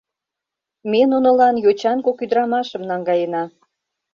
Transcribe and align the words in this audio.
Ме 0.91 1.01
нунылан 1.11 1.55
йочан 1.63 1.97
кок 2.05 2.17
ӱдырамашым 2.23 2.83
наҥгаена. 2.89 3.43